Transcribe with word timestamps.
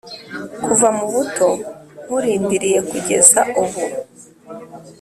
Kuva 0.63 0.87
mubuto 0.97 1.47
nkurindiriye 2.03 2.79
kugeza 2.89 3.39
ubu 3.61 3.83